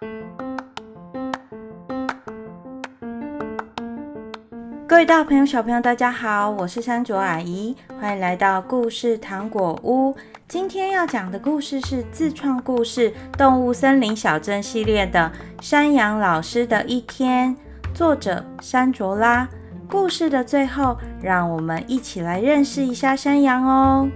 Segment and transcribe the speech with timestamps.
[0.00, 0.06] 各
[4.96, 10.16] 位大朋友、小朋友，大家好，我是山卓阿姨，欢迎来到故事糖果屋。
[10.48, 15.30] 今天要讲的故事是自创故事《动物森林小镇》系列的
[15.62, 17.54] 《山羊老师的一天》，
[17.94, 19.46] 作者山卓拉。
[19.86, 24.08] 故事的最后，让我们一起来认识一下山羊哦。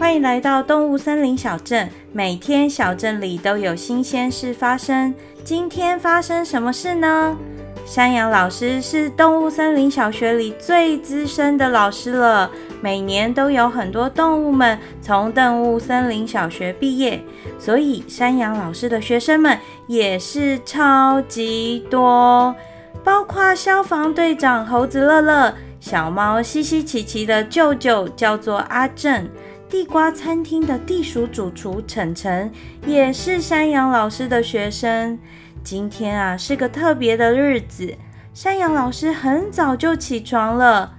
[0.00, 1.86] 欢迎来到动物森林小镇。
[2.10, 5.14] 每天小镇里都有新鲜事发生。
[5.44, 7.36] 今天发生什么事呢？
[7.84, 12.50] 山羊老师是动物森林小学里最资深的老师了。
[12.80, 17.22] 每年都有很多动物们从动物森林小学毕业，
[17.58, 22.56] 所以山羊老师的学生们也是超级多，
[23.04, 29.28] 包括消防队长猴子乐乐、小猫西西奇奇的舅舅叫做阿正。
[29.70, 32.50] 地瓜餐厅的地鼠主厨晨晨
[32.84, 35.16] 也是山羊老师的学生。
[35.62, 37.94] 今天啊是个特别的日子，
[38.34, 40.94] 山羊老师很早就起床了。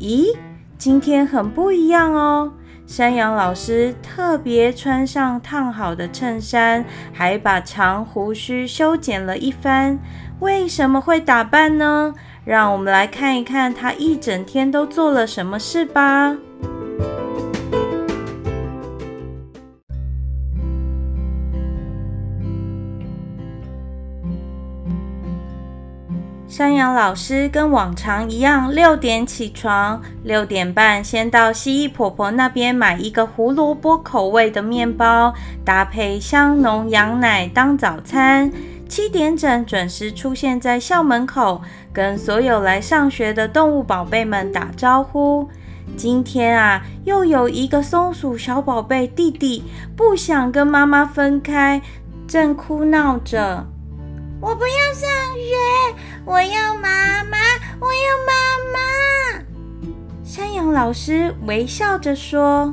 [0.00, 0.36] 咦，
[0.76, 2.52] 今天很不一样哦！
[2.84, 10.00] 山羊老师特别穿上烫好的衬衫，还把长胡须修剪了一番。
[10.40, 12.12] 为什么会打扮呢？
[12.44, 16.36] 让我们来看一看他一整天都做了什么事吧。
[26.56, 35.34] 山羊老师跟往常一样，六点起床，六点半先到蜥蜴婆婆那边买一个胡萝卜口味的面包，
[35.66, 38.50] 搭配香浓羊奶当早餐。
[38.88, 41.60] 七点整准时出现在校门口，
[41.92, 45.46] 跟所有来上学的动物宝贝们打招呼。
[45.94, 49.62] 今天啊，又有一个松鼠小宝贝弟弟
[49.94, 51.82] 不想跟妈妈分开，
[52.26, 53.66] 正哭闹着。
[54.46, 55.56] 我不要上学，
[56.24, 57.36] 我要妈妈，
[57.80, 58.32] 我要妈
[58.72, 59.42] 妈。
[60.22, 62.72] 山羊老师微笑着说：“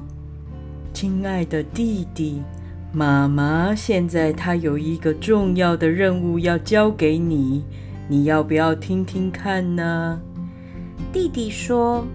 [0.94, 2.44] 亲爱的弟弟，
[2.92, 7.66] 妈妈现在她有一个重要的任务要交给你，
[8.08, 10.22] 你要不要听听看呢？”
[11.12, 12.06] 弟弟说：“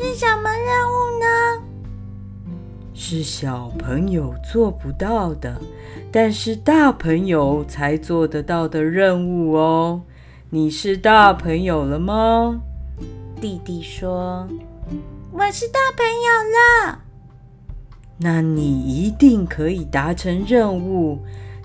[0.00, 1.62] 是什么任务呢？”
[3.00, 5.56] 是小朋友做不到的，
[6.10, 10.02] 但是大朋友才做得到的任务哦。
[10.50, 12.60] 你是大朋友了吗？
[13.40, 14.48] 弟弟说
[15.30, 16.98] ：“我是大朋友了。”
[18.18, 21.20] 那你一定可以达成任务。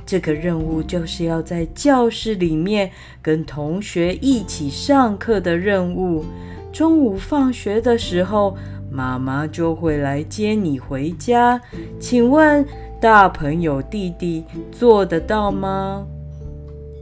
[0.06, 2.92] 这个任务就是要在教室里面
[3.24, 6.24] 跟同学一起上课的任务。
[6.72, 8.56] 中午放学的时候，
[8.94, 11.60] 妈妈就会来接你回家，
[12.00, 12.64] 请问
[13.02, 16.06] 大朋友弟弟做得到吗？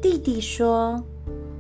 [0.01, 1.03] 弟弟说：“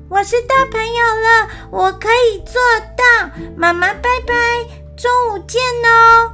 [0.07, 2.55] 我是大朋友了，我可以做
[2.95, 3.29] 到。
[3.57, 4.33] 妈妈，拜拜，
[4.95, 6.31] 中午见哦。”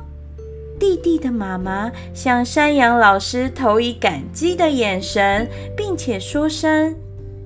[0.79, 6.95] 弟弟的妈妈向山羊老师投以感激的眼神，并且说声：“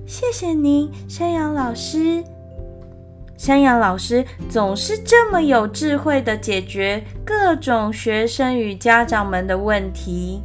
[0.06, 2.22] 谢谢您，山羊老师。”
[3.42, 10.44] 山羊老师总是这么有智慧地解决各种学生与家长们的问题。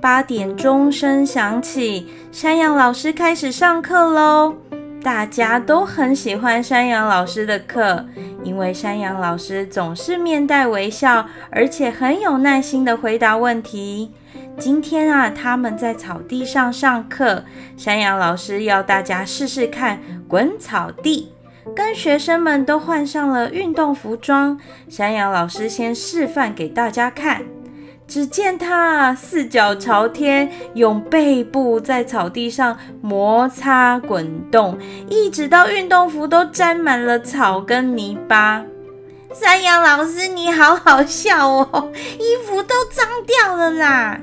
[0.00, 4.56] 八点钟声响起，山羊老师开始上课喽。
[5.04, 8.04] 大家都很喜欢山羊老师的课。
[8.44, 14.12] 因为山羊老师总是面带微笑，而且很有耐心的回答问题。
[14.58, 17.44] 今天啊，他们在草地上上课，
[17.76, 21.32] 山羊老师要大家试试看滚草地，
[21.74, 24.60] 跟学生们都换上了运动服装。
[24.88, 27.42] 山羊老师先示范给大家看。
[28.06, 34.78] 只见他四脚朝天，用背部在草地上摩擦滚动，
[35.08, 38.64] 一直到运动服都沾满了草跟泥巴。
[39.32, 44.20] 山羊老师，你好好笑哦，衣服都脏掉了啦！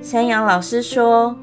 [0.00, 1.36] 山羊老师说：“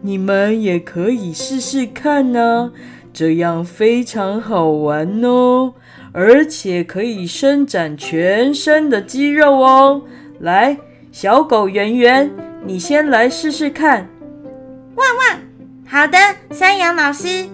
[0.00, 2.72] 你们也可以试试看呢，
[3.12, 5.74] 这样非常好玩哦，
[6.12, 10.02] 而且可以伸展全身的肌肉哦。
[10.40, 10.78] 来。”
[11.12, 12.30] 小狗圆圆，
[12.64, 14.08] 你先来试试看。
[14.94, 15.40] 汪汪！
[15.86, 16.16] 好的，
[16.52, 17.48] 山羊老师。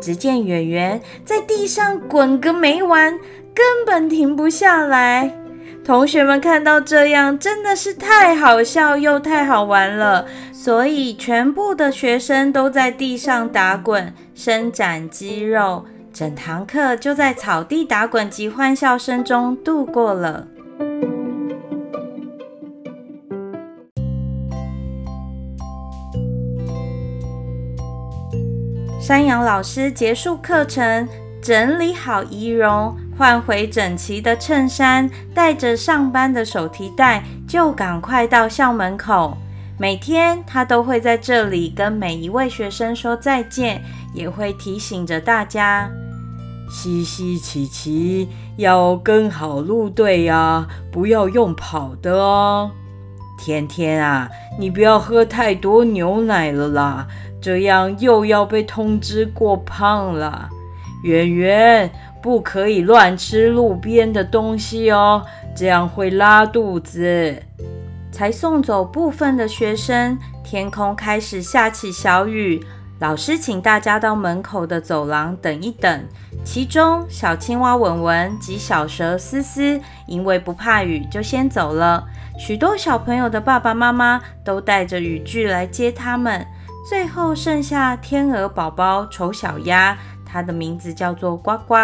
[0.00, 3.18] 只见圆圆在地上滚个没完，
[3.52, 5.34] 根本停不下来。
[5.84, 20.46] 同学们看到这样，真的是太好笑又太好玩了，所以全部的学生都在地上打滚，伸展肌肉，整堂课就在草地打滚及欢笑声中度过了。
[29.04, 31.06] 山羊老师结束课程，
[31.42, 32.96] 整理好仪容。
[33.18, 39.36] 换回整齐的衬衫，带着上班的手提袋，就赶快到校门口。
[39.78, 43.82] 每天他都会在这里跟每一位学生说再见，
[44.14, 45.90] 也会提醒着大家：
[46.70, 52.70] 西西、琪琪要跟好路队呀，不要用跑的哦。
[53.36, 57.06] 天天啊，你不要喝太多牛奶了啦，
[57.44, 60.48] 这样又要被通知过胖了。
[61.02, 61.90] 圆圆。
[62.24, 65.22] 不可以乱吃路边的东西哦，
[65.54, 67.36] 这样会拉肚子。
[68.10, 72.64] 才送走部分的学生，天空开始下起小雨。
[72.98, 76.02] 老师请大家到门口的走廊等一等。
[76.42, 82.06] 其中，小青蛙文文及小蛇思思因为不怕雨，就先走了。
[82.38, 86.46] 许多小朋友的爸爸妈妈都带着雨具来接他们。
[86.88, 89.96] 最后剩下天鹅宝宝丑小鸭。
[90.26, 91.76] 它的名字叫做呱呱，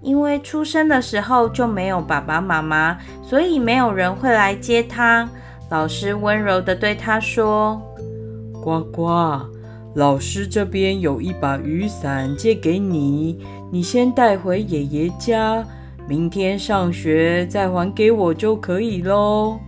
[0.00, 5.28] 因为出生的时候就没有爸爸妈妈，所以没有人会来接它。
[5.68, 7.80] 老师温柔地对他说
[8.64, 9.42] ：“呱呱，
[9.94, 13.38] 老师这边有一把雨伞借给你，
[13.70, 15.62] 你先带回爷爷家，
[16.08, 19.60] 明天上学再还给我就可以喽。”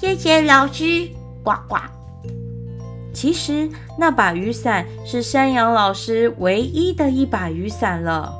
[0.00, 1.08] 谢谢老师，
[1.44, 1.97] 呱呱。
[3.12, 3.68] 其实
[3.98, 8.32] 那把雨伞是山羊老师唯一的一把雨伞了。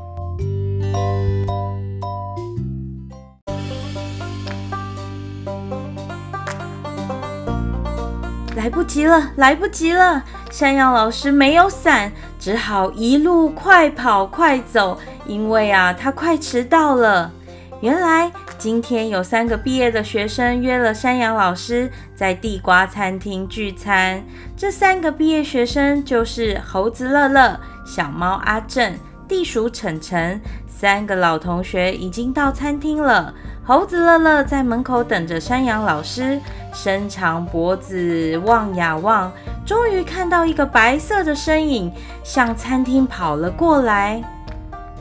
[8.54, 10.22] 来不及了，来不及了！
[10.50, 17.32] 山羊老师没有伞，只好一路快跑快走，因为啊，他快迟到了。
[17.80, 18.30] 原来。
[18.58, 24.20] 今天有三个毕业的学生约了山羊老师在地瓜餐厅聚餐。
[24.56, 30.40] 这三个毕业学生就是猴子乐乐、小猫阿正、地鼠晨晨。
[30.66, 33.32] 三个老同学已经到餐厅了。
[33.64, 36.40] 猴子乐乐在门口等着山羊老师，
[36.72, 39.32] 伸长脖子望呀望，
[39.64, 41.92] 终于看到一个白色的身影
[42.24, 44.20] 向餐厅跑了过来。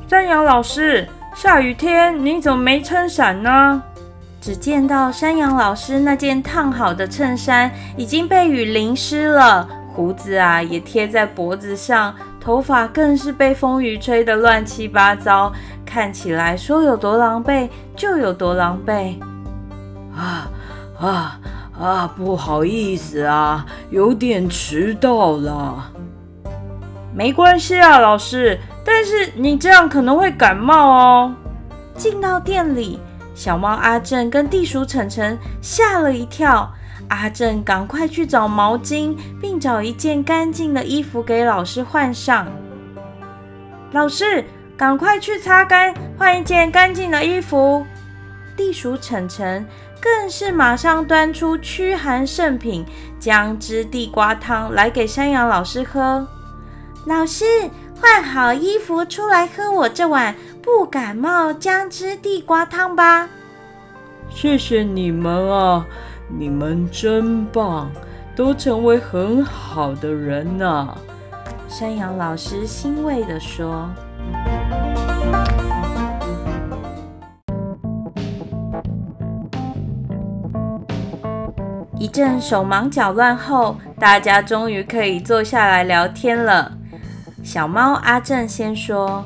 [0.07, 1.07] 山羊老师。
[1.37, 3.83] 下雨天，你怎么没撑伞呢？
[4.41, 12.11] 只见到山羊老师那件烫好的衬衫已经被雨淋湿了，胡子啊也贴在脖子上，
[12.41, 15.53] 头发更是被风雨吹得乱七八糟，
[15.85, 19.13] 看起来说有多狼狈就有多狼狈。
[20.15, 20.49] 啊
[20.99, 21.39] 啊
[21.79, 22.11] 啊！
[22.17, 25.91] 不好意思啊，有点迟到了。
[27.13, 28.59] 没关系啊，老师。
[28.89, 31.35] 但是你这样可能会感冒哦。
[31.93, 33.01] 进到店里，
[33.35, 36.71] 小猫阿正跟地鼠晨晨吓了一跳。
[37.09, 42.47] 阿正赶快去找毛巾，并找一件干净的衣服给老师换上。
[43.91, 44.45] 老师，
[44.77, 47.85] 赶快去擦干，换一件干净的衣服。
[48.55, 49.65] 地鼠晨晨
[49.99, 52.85] 更是马上端出驱寒圣品
[53.19, 56.25] 姜汁地瓜汤来给山羊老师喝。
[57.05, 57.43] 老师。
[57.99, 63.27] 换好衣服出来喝我这碗不感冒姜汁地瓜汤吧！
[64.29, 65.85] 谢谢你们啊，
[66.27, 67.89] 你们真棒，
[68.35, 70.95] 都成为很好的人呢。
[71.67, 73.89] 山羊老师欣慰地说。
[81.99, 86.71] 一阵手忙脚乱后，大家终于可以坐下来聊天了。
[87.47, 89.23] 小猫阿正先说：“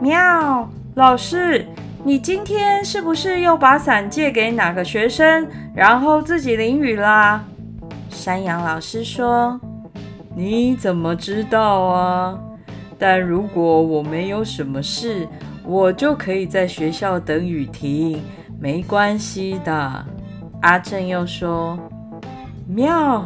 [0.00, 1.68] 喵，老师，
[2.02, 7.44] 你今天是不是又把伞借给哪个学生，然后自己淋雨啦？”
[8.08, 9.60] 山羊老师说
[10.34, 12.38] ：“你怎么知道啊？
[12.98, 15.28] 但如果我没有什么事，
[15.66, 18.22] 我就可以在学校等雨停，
[18.58, 20.04] 没关系的。”
[20.62, 21.78] 阿正又说
[22.66, 23.22] ：“喵，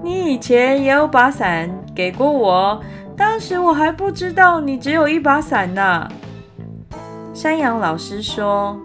[0.00, 2.80] 你以前也有把伞给过我。”
[3.16, 6.06] 当时我还不知道你只有一把伞呢。
[7.32, 8.78] 山羊老师说：“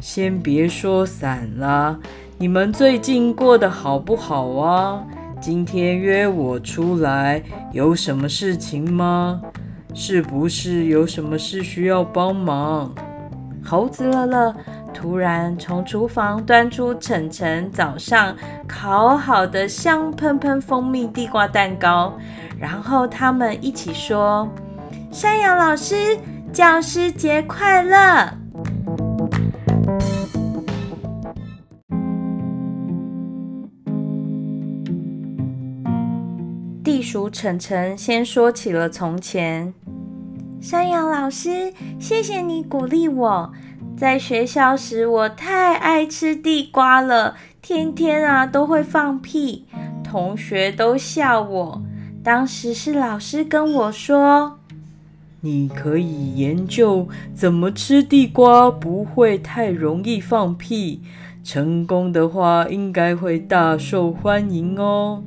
[0.00, 1.98] 先别说伞了，
[2.38, 5.02] 你们最近过得好不好啊？
[5.40, 7.42] 今天约我出来，
[7.72, 9.40] 有什么事情吗？
[9.94, 12.94] 是不是有什么事需要帮忙？”
[13.64, 14.54] 猴子乐乐
[14.94, 18.36] 突然从厨房端出晨晨早上
[18.68, 22.16] 烤好的香喷喷蜂蜜地瓜蛋糕，
[22.58, 24.48] 然后他们一起说
[25.10, 26.16] ：“山羊老师，
[26.52, 28.32] 教师节快乐！”
[36.84, 39.74] 地鼠晨晨先说起了从前
[40.60, 43.52] ：“山羊老师，谢谢你鼓励我。”
[44.02, 49.64] 在学校时，我太爱吃地瓜了，天天啊都会放屁，
[50.02, 51.80] 同学都笑我。
[52.24, 54.58] 当时是老师跟我说
[55.42, 61.00] ：“你可以研究怎么吃地瓜，不会太容易放屁。
[61.44, 65.22] 成功的话，应该会大受欢迎哦。”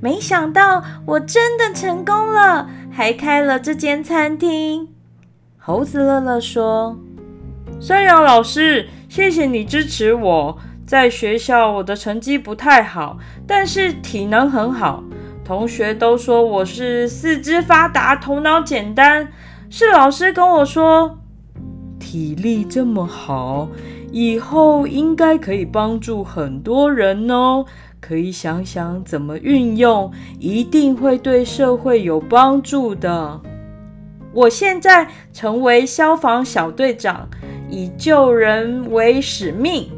[0.00, 4.90] 没想到我真的成功了，还开了这间餐厅。
[5.58, 6.96] 猴子乐乐说。
[7.80, 10.58] 山羊老师，谢谢你支持我。
[10.86, 15.02] 在学校，我的成绩不太好，但是体能很好。
[15.42, 19.28] 同学都说我是四肢发达、头脑简单。
[19.70, 21.18] 是老师跟我说，
[21.98, 23.68] 体力这么好，
[24.12, 27.64] 以后应该可以帮助很多人哦。
[28.00, 33.40] 可以想想怎么运用，一定会对社会有帮助的。
[34.34, 37.26] 我现在成为消防小队长。
[37.68, 39.90] 以救人为使命，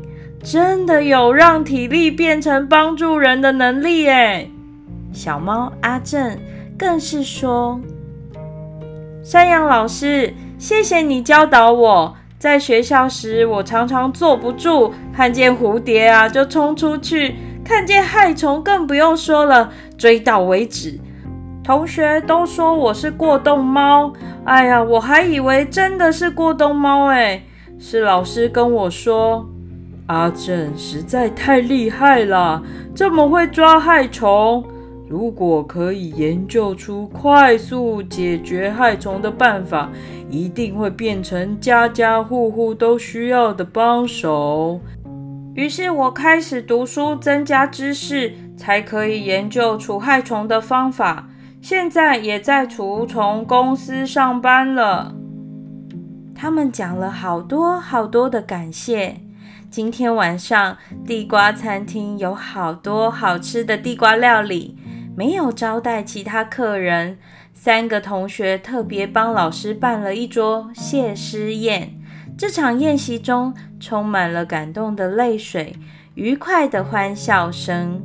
[0.42, 4.50] 真的有让体力变成帮助人的能力诶。
[5.12, 6.38] 小猫阿正
[6.78, 7.80] 更是说
[9.24, 12.14] ：“山羊老师，谢谢你教导我。
[12.38, 21.00] 在学校时，我常常坐不住，看见蝴蝶啊就冲出去，看见害虫更不用说了，追到为止。
[21.64, 24.12] 同学都说我是过冬猫，
[24.44, 27.42] 哎呀，我还以为真的是过冬猫诶。
[27.78, 29.46] 是老师跟我说，
[30.06, 32.62] 阿正实在太厉害了，
[32.94, 34.64] 这么会抓害虫。
[35.08, 39.90] 如果可以研究出快速解决害虫的办法，
[40.28, 44.80] 一定会变成家家户户都需要的帮手。
[45.54, 51.28] 于是我开始读书，增加知识，才可以研究除害虫的方法。
[51.62, 55.15] 现在也在除虫公司上班了。
[56.36, 59.16] 他们讲了好多好多的感谢。
[59.70, 60.76] 今天晚上
[61.06, 64.76] 地瓜餐厅有好多好吃的地瓜料理，
[65.16, 67.18] 没有招待其他客人。
[67.54, 71.98] 三个同学特别帮老师办了一桌谢师宴。
[72.36, 75.74] 这场宴席中充满了感动的泪水，
[76.14, 78.02] 愉快的欢笑声。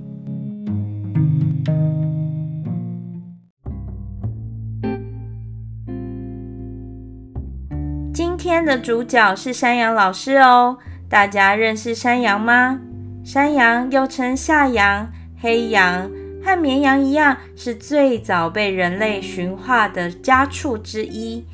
[8.51, 10.77] 今天的主角是山羊老师哦，
[11.07, 12.81] 大家认识山羊吗？
[13.23, 16.11] 山羊又称夏羊、黑羊，
[16.43, 21.45] 和绵羊一样，是最早被人类驯化的家畜之一。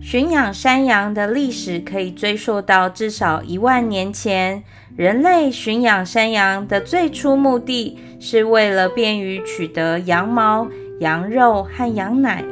[0.00, 4.64] 驯养山羊的历史可以追溯到至少一万年前。
[4.96, 10.66] 人类驯养山羊的最初目的是为了便于取得羊毛、
[11.00, 12.42] 羊肉和羊奶。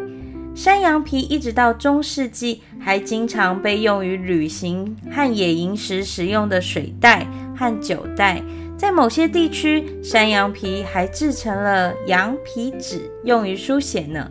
[0.54, 8.40] 山羊皮一直到中世纪还经常被用于旅行和野营时使用的水袋和酒袋。
[8.76, 14.30] 在某些地区，山羊皮还制成了羊皮纸，用于书写呢。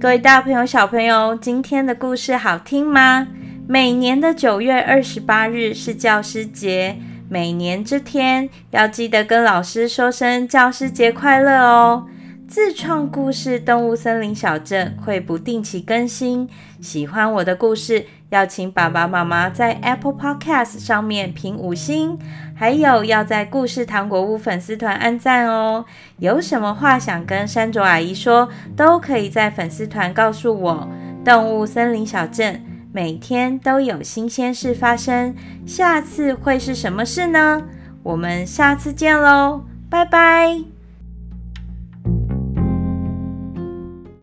[0.00, 3.28] 各位大朋友、小朋友，今天的故事好听吗？
[3.68, 6.96] 每年的九月二十八日是教师节。
[7.32, 12.04] 每年这天要记得跟老师说声教师节快乐哦！
[12.46, 16.46] 自创故事动物森林小镇会不定期更新，
[16.82, 22.18] 喜欢我的故事，要请爸爸妈妈在 Apple Podcast 上面评五星，
[22.54, 25.86] 还有要在故事糖果屋粉丝团按赞哦！
[26.18, 30.86] 有什么话想跟山卓阿姨说，都可以在粉丝团告诉我。
[31.24, 32.62] 动物森林小镇。
[32.92, 35.34] 每天都有新鲜事发生，
[35.66, 37.62] 下次会是什么事呢？
[38.02, 40.71] 我们下次见喽，拜拜。